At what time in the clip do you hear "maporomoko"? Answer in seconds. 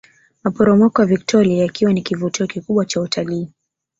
0.43-1.01